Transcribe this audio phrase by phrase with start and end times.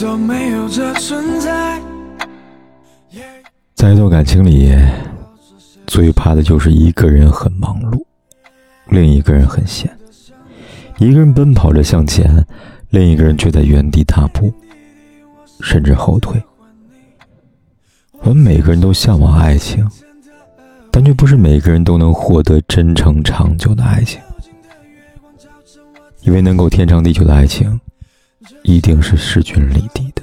[0.00, 1.78] 都没有这存在。
[3.74, 4.74] 在一段感情里，
[5.86, 8.02] 最怕的就是一个人很忙碌，
[8.88, 9.90] 另一个人很闲。
[10.98, 12.44] 一个人奔跑着向前，
[12.88, 14.50] 另一个人却在原地踏步，
[15.60, 16.42] 甚至后退。
[18.20, 19.86] 我们每个人都向往爱情，
[20.90, 24.18] 但却不是每个人都能获得真诚长久的爱情。
[26.22, 27.78] 以为能够天长地久的爱情，
[28.62, 30.22] 一定是势均力敌的。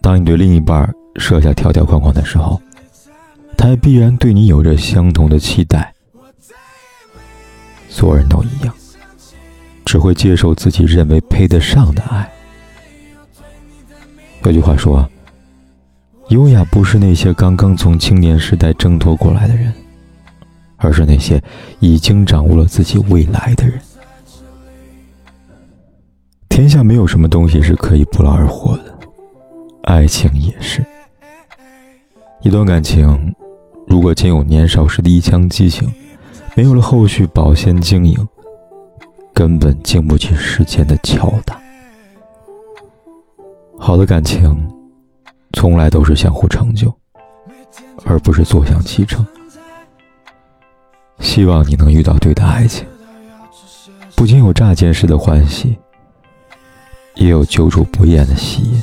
[0.00, 2.60] 当你对另一半设下条条框框的时候，
[3.56, 5.92] 他也必然对你有着相同的期待。
[7.88, 8.74] 所有人都一样，
[9.84, 12.30] 只会接受自己认为配得上的爱。
[14.44, 15.08] 有句话说
[16.28, 19.72] ：“优雅不是那些刚刚从青年时代挣脱过来的人，
[20.76, 21.42] 而是那些
[21.80, 23.80] 已经掌握了自己未来的人。”
[26.66, 28.98] 天下没有什么东西是可以不劳而获的，
[29.84, 30.84] 爱情也是。
[32.42, 33.32] 一段感情，
[33.86, 35.88] 如果仅有年少时的一腔激情，
[36.56, 38.18] 没有了后续保鲜经营，
[39.32, 41.56] 根本经不起时间的敲打。
[43.78, 44.68] 好的感情，
[45.52, 46.92] 从来都是相互成就，
[48.04, 49.24] 而不是坐享其成。
[51.20, 52.84] 希望你能遇到对的爱情，
[54.16, 55.78] 不仅有乍见时的欢喜。
[57.16, 58.82] 也有久处不厌的吸引。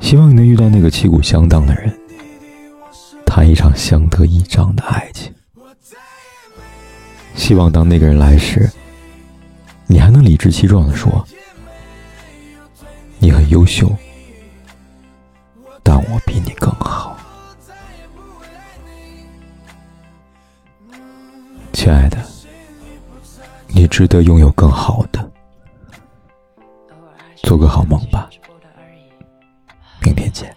[0.00, 1.92] 希望你能遇到那个旗鼓相当的人，
[3.26, 5.32] 谈一场相得益彰的爱情。
[7.34, 8.70] 希望当那个人来时，
[9.86, 11.24] 你还能理直气壮的说
[13.18, 13.90] ：“你很优秀，
[15.82, 17.16] 但我比你更好。”
[21.72, 22.18] 亲爱的，
[23.68, 25.30] 你值得拥有更好的。
[27.48, 28.28] 做个好梦吧，
[30.02, 30.54] 明天见。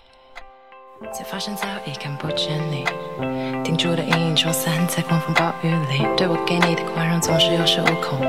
[1.13, 2.83] 才发现早已看不见你，
[3.63, 6.05] 定住的阴影冲散在狂风暴雨里。
[6.17, 8.19] 对我给你的宽容总是有恃无恐，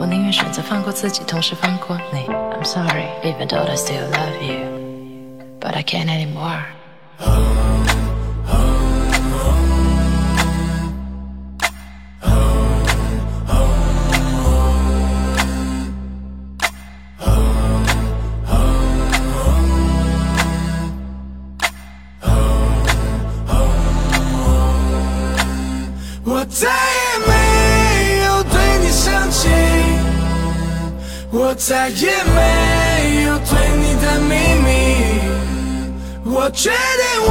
[0.00, 2.26] 我宁愿选择放过自己，同时放过你。
[2.26, 4.66] I'm sorry, even though I still love you,
[5.60, 6.64] but I can't anymore.
[26.30, 27.32] 我再也没
[28.26, 29.48] 有对你生气，
[31.30, 34.68] 我再也没有对你的秘密，
[36.30, 36.76] 我决定
[37.22, 37.30] 我